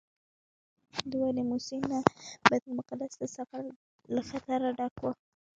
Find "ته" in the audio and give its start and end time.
3.19-3.25